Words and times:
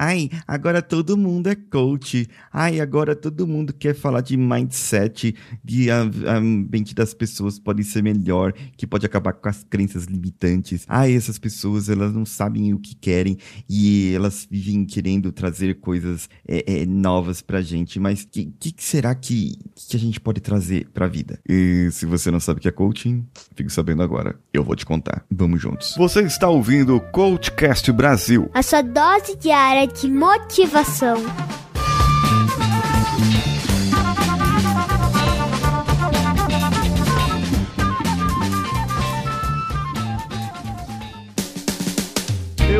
Ai, 0.00 0.30
agora 0.46 0.80
todo 0.80 1.16
mundo 1.16 1.48
é 1.48 1.56
coach. 1.56 2.28
Ai, 2.52 2.78
agora 2.80 3.16
todo 3.16 3.48
mundo 3.48 3.72
quer 3.72 3.96
falar 3.96 4.20
de 4.20 4.36
mindset, 4.36 5.34
de 5.64 5.90
a, 5.90 6.02
a 6.36 6.40
mente 6.40 6.94
das 6.94 7.12
pessoas 7.12 7.58
pode 7.58 7.82
ser 7.82 8.00
melhor, 8.00 8.52
que 8.76 8.86
pode 8.86 9.04
acabar 9.04 9.32
com 9.32 9.48
as 9.48 9.64
crenças 9.64 10.04
limitantes. 10.04 10.84
Ai, 10.86 11.12
essas 11.14 11.36
pessoas, 11.36 11.88
elas 11.88 12.14
não 12.14 12.24
sabem 12.24 12.72
o 12.72 12.78
que 12.78 12.94
querem 12.94 13.38
e 13.68 14.12
elas 14.14 14.46
vivem 14.48 14.84
querendo 14.84 15.32
trazer 15.32 15.80
coisas 15.80 16.28
é, 16.46 16.82
é, 16.82 16.86
novas 16.86 17.42
pra 17.42 17.60
gente. 17.60 17.98
Mas 17.98 18.22
o 18.22 18.28
que, 18.28 18.44
que, 18.44 18.74
será 18.78 19.12
que, 19.16 19.58
que 19.74 19.96
a 19.96 20.00
gente 20.00 20.20
pode 20.20 20.40
trazer 20.40 20.88
pra 20.94 21.08
vida? 21.08 21.40
E 21.48 21.88
se 21.90 22.06
você 22.06 22.30
não 22.30 22.38
sabe 22.38 22.58
o 22.58 22.62
que 22.62 22.68
é 22.68 22.72
coaching, 22.72 23.26
fique 23.56 23.72
sabendo 23.72 24.04
agora. 24.04 24.38
Eu 24.52 24.62
vou 24.62 24.76
te 24.76 24.86
contar. 24.86 25.24
Vamos 25.28 25.60
juntos. 25.60 25.96
Você 25.96 26.20
está 26.22 26.48
ouvindo 26.48 26.94
o 26.94 27.00
Coachcast 27.00 27.90
Brasil. 27.90 28.48
A 28.54 28.62
sua 28.62 28.82
dose 28.82 29.36
diária 29.36 29.87
de 29.88 30.10
motivação. 30.10 31.16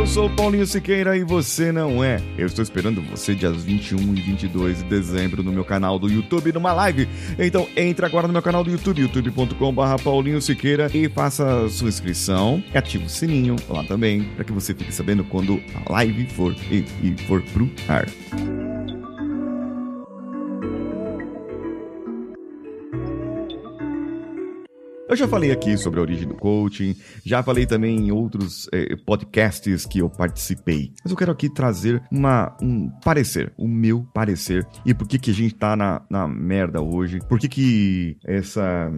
Sou 0.09 0.30
Paulinho 0.30 0.67
Siqueira 0.67 1.17
e 1.17 1.23
você 1.23 1.71
não 1.71 2.03
é. 2.03 2.21
Eu 2.37 2.47
estou 2.47 2.62
esperando 2.62 3.03
você 3.03 3.35
dias 3.35 3.62
21 3.62 4.15
e 4.15 4.21
22 4.21 4.79
de 4.79 4.84
dezembro 4.84 5.43
no 5.43 5.53
meu 5.53 5.65
canal 5.65 5.98
do 5.98 6.09
YouTube 6.09 6.53
numa 6.53 6.73
live. 6.73 7.09
Então 7.39 7.69
entre 7.77 8.07
agora 8.07 8.27
no 8.27 8.33
meu 8.33 8.43
canal 8.43 8.65
do 8.65 8.71
YouTube, 8.71 9.03
youtube.com.br 9.03 10.03
Paulinho 10.03 10.41
Siqueira 10.41 10.91
e 10.95 11.09
faça 11.09 11.69
sua 11.69 11.89
inscrição 11.89 12.62
ative 12.75 13.05
o 13.05 13.09
sininho 13.09 13.57
lá 13.69 13.84
também 13.84 14.23
para 14.23 14.45
que 14.45 14.53
você 14.53 14.75
fique 14.75 14.93
sabendo 14.93 15.25
quando 15.25 15.61
a 15.75 15.93
live 15.93 16.27
for 16.27 16.55
e, 16.70 16.84
e 17.03 17.15
for 17.27 17.43
pro 17.43 17.70
ar. 17.89 18.06
Eu 25.09 25.17
já 25.17 25.27
falei 25.27 25.51
aqui 25.51 25.75
sobre 25.78 25.98
a 25.98 26.03
origem 26.03 26.28
do 26.28 26.34
coaching, 26.34 26.95
já 27.25 27.42
falei 27.42 27.64
também 27.64 27.97
em 27.97 28.12
outros 28.12 28.69
eh, 28.70 28.95
podcasts 29.06 29.87
que 29.87 30.01
eu 30.01 30.11
participei. 30.11 30.92
Mas 31.03 31.11
eu 31.11 31.17
quero 31.17 31.33
aqui 31.33 31.48
trazer 31.48 32.03
uma, 32.12 32.55
um 32.61 32.91
parecer, 33.03 33.51
o 33.56 33.67
meu 33.67 34.06
parecer. 34.12 34.67
E 34.84 34.92
por 34.92 35.09
que, 35.09 35.19
que 35.19 35.31
a 35.31 35.34
gente 35.34 35.55
tá 35.55 35.75
na, 35.75 36.03
na 36.11 36.29
merda 36.29 36.83
hoje? 36.83 37.20
Por 37.27 37.39
que, 37.39 37.48
que 37.48 38.19
essa. 38.23 38.92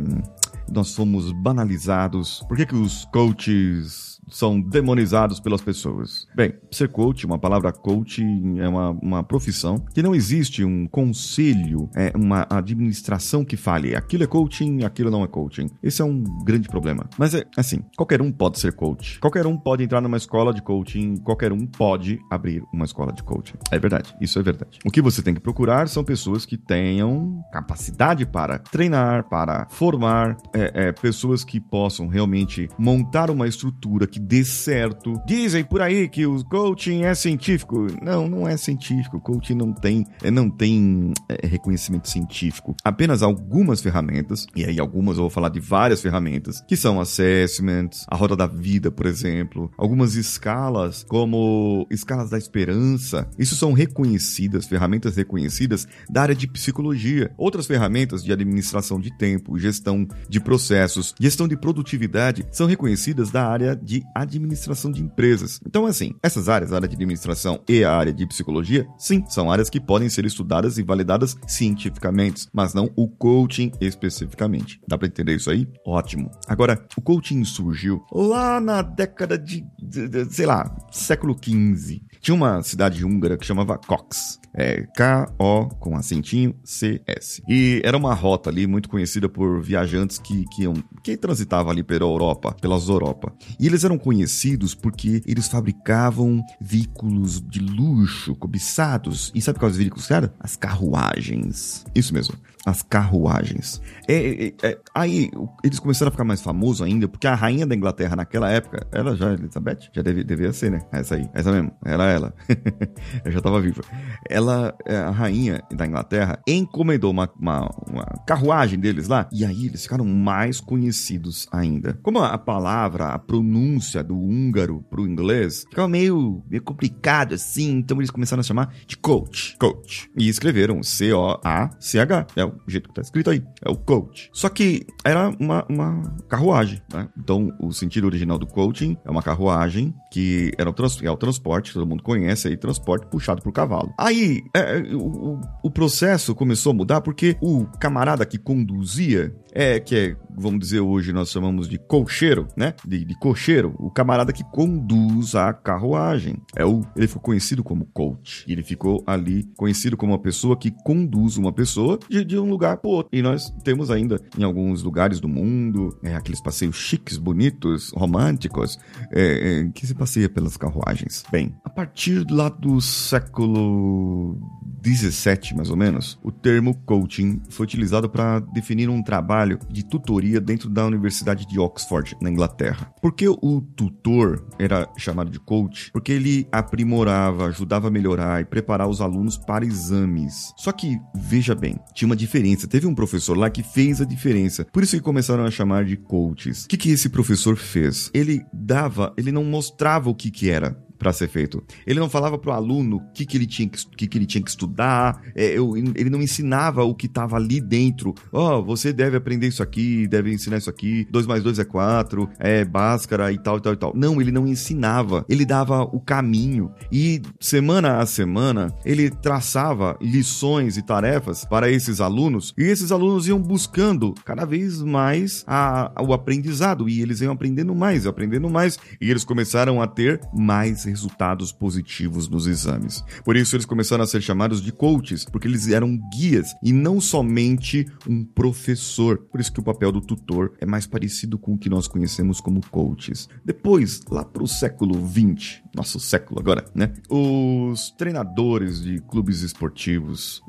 Nós 0.68 0.88
somos 0.88 1.30
banalizados? 1.30 2.42
Por 2.48 2.56
que, 2.56 2.66
que 2.66 2.74
os 2.74 3.04
coaches 3.12 4.09
são 4.28 4.60
demonizados 4.60 5.40
pelas 5.40 5.60
pessoas. 5.60 6.26
Bem, 6.34 6.54
ser 6.70 6.88
coach, 6.88 7.26
uma 7.26 7.38
palavra 7.38 7.72
coach 7.72 8.22
é 8.58 8.68
uma, 8.68 8.90
uma 8.90 9.22
profissão 9.22 9.78
que 9.92 10.02
não 10.02 10.14
existe 10.14 10.64
um 10.64 10.86
conselho, 10.86 11.88
é 11.94 12.12
uma 12.16 12.46
administração 12.50 13.44
que 13.44 13.56
fale 13.56 13.94
aquilo 13.94 14.24
é 14.24 14.26
coaching, 14.26 14.84
aquilo 14.84 15.10
não 15.10 15.24
é 15.24 15.26
coaching. 15.26 15.68
Esse 15.82 16.02
é 16.02 16.04
um 16.04 16.22
grande 16.44 16.68
problema. 16.68 17.08
Mas 17.18 17.34
é 17.34 17.44
assim, 17.56 17.80
qualquer 17.96 18.20
um 18.20 18.30
pode 18.30 18.58
ser 18.58 18.72
coach. 18.72 19.18
Qualquer 19.20 19.46
um 19.46 19.56
pode 19.56 19.82
entrar 19.82 20.00
numa 20.00 20.16
escola 20.16 20.52
de 20.52 20.62
coaching, 20.62 21.16
qualquer 21.16 21.52
um 21.52 21.66
pode 21.66 22.18
abrir 22.30 22.62
uma 22.72 22.84
escola 22.84 23.12
de 23.12 23.22
coaching. 23.22 23.54
É 23.70 23.78
verdade, 23.78 24.14
isso 24.20 24.38
é 24.38 24.42
verdade. 24.42 24.78
O 24.84 24.90
que 24.90 25.02
você 25.02 25.22
tem 25.22 25.34
que 25.34 25.40
procurar 25.40 25.88
são 25.88 26.04
pessoas 26.04 26.44
que 26.44 26.56
tenham 26.56 27.42
capacidade 27.52 28.26
para 28.26 28.58
treinar, 28.58 29.28
para 29.28 29.66
formar, 29.70 30.36
é, 30.54 30.88
é, 30.88 30.92
pessoas 30.92 31.44
que 31.44 31.60
possam 31.60 32.08
realmente 32.08 32.68
montar 32.78 33.30
uma 33.30 33.46
estrutura 33.46 34.06
que 34.10 34.18
dê 34.18 34.44
certo. 34.44 35.14
Dizem 35.26 35.64
por 35.64 35.80
aí 35.80 36.08
que 36.08 36.26
o 36.26 36.44
coaching 36.44 37.02
é 37.02 37.14
científico. 37.14 37.86
Não, 38.02 38.28
não 38.28 38.48
é 38.48 38.56
científico. 38.56 39.18
O 39.18 39.20
coaching 39.20 39.54
não 39.54 39.72
tem, 39.72 40.06
é, 40.22 40.30
não 40.30 40.50
tem 40.50 41.12
é, 41.28 41.46
reconhecimento 41.46 42.08
científico. 42.08 42.74
Apenas 42.84 43.22
algumas 43.22 43.80
ferramentas, 43.80 44.46
e 44.54 44.64
aí 44.64 44.80
algumas 44.80 45.16
eu 45.16 45.22
vou 45.22 45.30
falar 45.30 45.48
de 45.48 45.60
várias 45.60 46.00
ferramentas, 46.02 46.62
que 46.66 46.76
são 46.76 47.00
assessments, 47.00 48.04
a 48.08 48.16
roda 48.16 48.36
da 48.36 48.46
vida, 48.46 48.90
por 48.90 49.06
exemplo, 49.06 49.70
algumas 49.76 50.14
escalas, 50.14 51.04
como 51.04 51.86
escalas 51.90 52.30
da 52.30 52.38
esperança. 52.38 53.28
Isso 53.38 53.54
são 53.54 53.72
reconhecidas, 53.72 54.66
ferramentas 54.66 55.16
reconhecidas 55.16 55.86
da 56.08 56.22
área 56.22 56.34
de 56.34 56.46
psicologia. 56.46 57.32
Outras 57.36 57.66
ferramentas 57.66 58.24
de 58.24 58.32
administração 58.32 59.00
de 59.00 59.16
tempo, 59.16 59.58
gestão 59.58 60.06
de 60.28 60.40
processos, 60.40 61.14
gestão 61.20 61.46
de 61.46 61.56
produtividade, 61.56 62.46
são 62.50 62.66
reconhecidas 62.66 63.30
da 63.30 63.46
área 63.46 63.76
de 63.76 63.99
administração 64.14 64.90
de 64.90 65.02
empresas. 65.02 65.60
Então, 65.66 65.86
assim, 65.86 66.14
essas 66.22 66.48
áreas, 66.48 66.72
a 66.72 66.76
área 66.76 66.88
de 66.88 66.94
administração 66.94 67.62
e 67.68 67.84
a 67.84 67.92
área 67.92 68.12
de 68.12 68.26
psicologia, 68.26 68.86
sim, 68.98 69.24
são 69.28 69.50
áreas 69.50 69.70
que 69.70 69.80
podem 69.80 70.08
ser 70.08 70.24
estudadas 70.24 70.78
e 70.78 70.82
validadas 70.82 71.36
cientificamente, 71.46 72.46
mas 72.52 72.74
não 72.74 72.90
o 72.96 73.08
coaching 73.08 73.72
especificamente. 73.80 74.80
Dá 74.86 74.96
para 74.96 75.08
entender 75.08 75.36
isso 75.36 75.50
aí? 75.50 75.66
Ótimo. 75.86 76.30
Agora, 76.46 76.86
o 76.96 77.00
coaching 77.00 77.44
surgiu 77.44 78.02
lá 78.12 78.60
na 78.60 78.82
década 78.82 79.38
de, 79.38 79.64
de, 79.78 80.08
de 80.08 80.24
sei 80.32 80.46
lá, 80.46 80.74
século 80.90 81.34
XV. 81.34 82.02
Tinha 82.20 82.34
uma 82.34 82.62
cidade 82.62 83.04
húngara 83.04 83.36
que 83.36 83.46
chamava 83.46 83.78
Cox. 83.78 84.38
É 84.52 84.82
K-O 84.96 85.68
com 85.78 85.96
acentinho 85.96 86.54
C-S. 86.64 87.42
E 87.48 87.80
era 87.84 87.96
uma 87.96 88.12
rota 88.12 88.50
ali 88.50 88.66
muito 88.66 88.88
conhecida 88.88 89.28
por 89.28 89.62
viajantes 89.62 90.18
que, 90.18 90.44
que, 90.46 90.62
iam, 90.62 90.74
que 91.04 91.16
transitavam 91.16 91.70
ali 91.70 91.84
pela 91.84 92.04
Europa, 92.04 92.54
pelas 92.60 92.88
Europa. 92.88 93.32
E 93.58 93.66
eles 93.66 93.84
eram 93.84 93.96
conhecidos 93.96 94.74
porque 94.74 95.22
eles 95.24 95.46
fabricavam 95.46 96.42
veículos 96.60 97.40
de 97.40 97.60
luxo, 97.60 98.34
cobiçados. 98.34 99.30
E 99.34 99.40
sabe 99.40 99.60
quais 99.60 99.76
veículos 99.76 100.10
eram? 100.10 100.30
As 100.40 100.56
carruagens. 100.56 101.84
Isso 101.94 102.12
mesmo 102.12 102.34
as 102.64 102.82
carruagens. 102.82 103.80
É, 104.06 104.46
é, 104.46 104.54
é, 104.62 104.78
aí 104.94 105.30
eles 105.64 105.78
começaram 105.78 106.08
a 106.08 106.10
ficar 106.10 106.24
mais 106.24 106.42
famosos 106.42 106.82
ainda, 106.82 107.08
porque 107.08 107.26
a 107.26 107.34
rainha 107.34 107.66
da 107.66 107.74
Inglaterra 107.74 108.16
naquela 108.16 108.50
época, 108.50 108.86
ela 108.92 109.16
já, 109.16 109.32
Elizabeth, 109.32 109.88
já 109.92 110.02
deve, 110.02 110.22
devia 110.24 110.52
ser, 110.52 110.70
né? 110.70 110.80
Essa 110.92 111.14
aí, 111.14 111.28
essa 111.32 111.50
mesmo, 111.50 111.72
ela. 112.10 112.34
Eu 113.24 113.32
já 113.32 113.40
tava 113.40 113.60
viva. 113.60 113.82
Ela, 114.28 114.74
é, 114.86 114.96
a 114.96 115.10
rainha 115.10 115.62
da 115.70 115.86
Inglaterra, 115.86 116.40
encomendou 116.46 117.10
uma, 117.10 117.30
uma, 117.38 117.70
uma, 117.88 118.04
carruagem 118.26 118.78
deles 118.78 119.08
lá, 119.08 119.28
e 119.32 119.44
aí 119.44 119.66
eles 119.66 119.82
ficaram 119.82 120.04
mais 120.04 120.60
conhecidos 120.60 121.46
ainda. 121.50 121.98
Como 122.02 122.18
a 122.18 122.38
palavra, 122.38 123.08
a 123.08 123.18
pronúncia 123.18 124.02
do 124.02 124.16
húngaro 124.16 124.84
pro 124.90 125.06
inglês 125.06 125.64
ficava 125.68 125.88
meio, 125.88 126.42
meio 126.48 126.62
complicado 126.62 127.34
assim, 127.34 127.78
então 127.78 127.98
eles 127.98 128.10
começaram 128.10 128.40
a 128.40 128.44
chamar 128.44 128.74
de 128.86 128.96
coach. 128.96 129.56
Coach. 129.58 130.10
E 130.16 130.28
escreveram 130.28 130.82
C-O-A-C-H. 130.82 132.26
É 132.36 132.44
o 132.44 132.54
jeito 132.66 132.88
que 132.88 132.94
tá 132.94 133.02
escrito 133.02 133.30
aí. 133.30 133.42
É 133.64 133.70
o 133.70 133.76
coach. 133.76 134.30
Só 134.32 134.48
que 134.48 134.86
era 135.04 135.28
uma, 135.38 135.64
uma 135.68 136.16
carruagem, 136.28 136.80
né? 136.92 137.08
Então, 137.16 137.52
o 137.60 137.72
sentido 137.72 138.06
original 138.06 138.38
do 138.38 138.46
coaching 138.46 138.96
é 139.04 139.10
uma 139.10 139.22
carruagem 139.22 139.94
que 140.10 140.52
era 140.58 140.68
o, 140.68 140.72
trans, 140.72 141.00
é 141.02 141.10
o 141.10 141.16
transporte, 141.16 141.72
todo 141.72 141.86
mundo 141.86 141.99
conhece 142.02 142.48
aí, 142.48 142.56
transporte 142.56 143.06
puxado 143.06 143.42
por 143.42 143.52
cavalo. 143.52 143.92
Aí, 143.98 144.42
é, 144.54 144.78
é 144.78 144.82
o, 144.94 145.40
o 145.62 145.70
processo 145.70 146.34
começou 146.34 146.72
a 146.72 146.74
mudar 146.74 147.00
porque 147.00 147.36
o 147.40 147.66
camarada 147.78 148.24
que 148.26 148.38
conduzia, 148.38 149.34
é 149.52 149.80
que 149.80 149.96
é, 149.96 150.16
vamos 150.36 150.60
dizer 150.60 150.80
hoje, 150.80 151.12
nós 151.12 151.30
chamamos 151.30 151.68
de 151.68 151.78
cocheiro, 151.78 152.48
né? 152.56 152.74
De, 152.86 153.04
de 153.04 153.18
cocheiro, 153.18 153.74
o 153.78 153.90
camarada 153.90 154.32
que 154.32 154.44
conduz 154.44 155.34
a 155.34 155.52
carruagem. 155.52 156.36
É 156.56 156.64
o, 156.64 156.82
ele 156.96 157.06
ficou 157.06 157.22
conhecido 157.22 157.62
como 157.62 157.86
coach. 157.86 158.44
Ele 158.48 158.62
ficou 158.62 159.02
ali 159.06 159.44
conhecido 159.56 159.96
como 159.96 160.12
uma 160.12 160.18
pessoa 160.18 160.56
que 160.56 160.70
conduz 160.84 161.36
uma 161.36 161.52
pessoa 161.52 161.98
de, 162.08 162.24
de 162.24 162.38
um 162.38 162.48
lugar 162.48 162.78
para 162.78 162.90
outro. 162.90 163.10
E 163.12 163.22
nós 163.22 163.50
temos 163.64 163.90
ainda 163.90 164.20
em 164.38 164.42
alguns 164.42 164.82
lugares 164.82 165.20
do 165.20 165.28
mundo 165.28 165.98
é, 166.02 166.14
aqueles 166.14 166.40
passeios 166.40 166.76
chiques, 166.76 167.18
bonitos, 167.18 167.90
românticos, 167.94 168.78
é, 169.12 169.60
é, 169.60 169.68
que 169.72 169.86
se 169.86 169.94
passeia 169.94 170.28
pelas 170.28 170.56
carruagens. 170.56 171.24
Bem, 171.30 171.54
a 171.64 171.70
partir 171.70 172.24
lá 172.30 172.48
do 172.48 172.80
século 172.80 174.38
17, 174.82 175.54
mais 175.54 175.70
ou 175.70 175.76
menos, 175.76 176.18
o 176.22 176.32
termo 176.32 176.74
coaching 176.86 177.40
foi 177.50 177.64
utilizado 177.64 178.08
para 178.08 178.40
definir 178.40 178.88
um 178.88 179.02
trabalho 179.02 179.39
de 179.46 179.84
tutoria 179.84 180.40
dentro 180.40 180.68
da 180.68 180.86
Universidade 180.86 181.46
de 181.46 181.58
Oxford, 181.58 182.16
na 182.20 182.30
Inglaterra. 182.30 182.92
Por 183.00 183.12
que 183.12 183.28
o 183.28 183.60
tutor 183.76 184.46
era 184.58 184.88
chamado 184.96 185.30
de 185.30 185.38
coach? 185.38 185.90
Porque 185.92 186.12
ele 186.12 186.46
aprimorava, 186.50 187.46
ajudava 187.46 187.88
a 187.88 187.90
melhorar 187.90 188.40
e 188.40 188.44
preparar 188.44 188.88
os 188.88 189.00
alunos 189.00 189.36
para 189.36 189.64
exames. 189.64 190.52
Só 190.56 190.72
que, 190.72 190.98
veja 191.14 191.54
bem, 191.54 191.78
tinha 191.94 192.06
uma 192.06 192.16
diferença. 192.16 192.68
Teve 192.68 192.86
um 192.86 192.94
professor 192.94 193.36
lá 193.36 193.50
que 193.50 193.62
fez 193.62 194.00
a 194.00 194.04
diferença. 194.04 194.64
Por 194.72 194.82
isso 194.82 194.96
que 194.96 195.02
começaram 195.02 195.44
a 195.44 195.50
chamar 195.50 195.84
de 195.84 195.96
coaches. 195.96 196.64
O 196.64 196.68
que, 196.68 196.76
que 196.76 196.90
esse 196.90 197.08
professor 197.08 197.56
fez? 197.56 198.10
Ele 198.14 198.42
dava, 198.52 199.12
ele 199.16 199.32
não 199.32 199.44
mostrava 199.44 200.10
o 200.10 200.14
que, 200.14 200.30
que 200.30 200.50
era 200.50 200.76
para 201.00 201.14
ser 201.14 201.28
feito. 201.28 201.64
Ele 201.86 201.98
não 201.98 202.10
falava 202.10 202.36
pro 202.36 202.52
aluno 202.52 202.98
o 202.98 203.12
que, 203.12 203.24
que, 203.24 203.38
ele, 203.38 203.46
tinha 203.46 203.66
que, 203.66 203.86
que, 203.96 204.06
que 204.06 204.18
ele 204.18 204.26
tinha 204.26 204.44
que 204.44 204.50
estudar, 204.50 205.22
é, 205.34 205.46
eu, 205.46 205.74
ele 205.76 206.10
não 206.10 206.20
ensinava 206.20 206.84
o 206.84 206.94
que 206.94 207.06
estava 207.06 207.36
ali 207.36 207.58
dentro. 207.58 208.14
Ó, 208.30 208.58
oh, 208.58 208.62
você 208.62 208.92
deve 208.92 209.16
aprender 209.16 209.48
isso 209.48 209.62
aqui, 209.62 210.06
deve 210.06 210.30
ensinar 210.30 210.58
isso 210.58 210.68
aqui, 210.68 211.08
2 211.10 211.26
mais 211.26 211.42
2 211.42 211.58
é 211.58 211.64
4, 211.64 212.28
é 212.38 212.64
Bhaskara 212.66 213.32
e 213.32 213.38
tal 213.38 213.56
e 213.56 213.60
tal 213.62 213.72
e 213.72 213.76
tal. 213.76 213.92
Não, 213.96 214.20
ele 214.20 214.30
não 214.30 214.46
ensinava, 214.46 215.24
ele 215.26 215.46
dava 215.46 215.82
o 215.84 215.98
caminho. 215.98 216.70
E 216.92 217.22
semana 217.40 217.98
a 217.98 218.06
semana, 218.06 218.74
ele 218.84 219.08
traçava 219.08 219.96
lições 220.02 220.76
e 220.76 220.82
tarefas 220.82 221.46
para 221.46 221.70
esses 221.70 221.98
alunos, 221.98 222.52
e 222.58 222.64
esses 222.64 222.92
alunos 222.92 223.26
iam 223.26 223.40
buscando 223.40 224.12
cada 224.22 224.44
vez 224.44 224.82
mais 224.82 225.44
a, 225.46 225.92
a, 225.94 226.02
o 226.02 226.12
aprendizado, 226.12 226.90
e 226.90 227.00
eles 227.00 227.22
iam 227.22 227.32
aprendendo 227.32 227.74
mais, 227.74 228.06
aprendendo 228.06 228.50
mais, 228.50 228.78
e 229.00 229.10
eles 229.10 229.24
começaram 229.24 229.80
a 229.80 229.86
ter 229.86 230.20
mais 230.34 230.89
resultados 230.90 231.52
positivos 231.52 232.28
nos 232.28 232.46
exames. 232.46 233.02
Por 233.24 233.36
isso 233.36 233.56
eles 233.56 233.66
começaram 233.66 234.04
a 234.04 234.06
ser 234.06 234.20
chamados 234.20 234.60
de 234.60 234.72
coaches, 234.72 235.24
porque 235.24 235.48
eles 235.48 235.68
eram 235.68 235.98
guias 236.12 236.48
e 236.62 236.72
não 236.72 237.00
somente 237.00 237.86
um 238.06 238.24
professor. 238.24 239.18
Por 239.30 239.40
isso 239.40 239.52
que 239.52 239.60
o 239.60 239.64
papel 239.64 239.90
do 239.90 240.00
tutor 240.00 240.52
é 240.60 240.66
mais 240.66 240.86
parecido 240.86 241.38
com 241.38 241.54
o 241.54 241.58
que 241.58 241.70
nós 241.70 241.88
conhecemos 241.88 242.40
como 242.40 242.60
coaches. 242.70 243.28
Depois, 243.44 244.00
lá 244.10 244.24
para 244.24 244.42
o 244.42 244.48
século 244.48 245.04
20, 245.06 245.64
nosso 245.74 245.98
século 245.98 246.40
agora, 246.40 246.64
né? 246.74 246.92
Os 247.08 247.90
treinadores 247.92 248.82
de 248.82 249.00
clubes 249.00 249.42
esportivos 249.42 250.42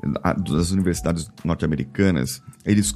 das 0.50 0.70
universidades 0.70 1.30
norte-americanas, 1.44 2.42
eles, 2.64 2.94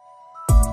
thank 0.50 0.66
you 0.66 0.73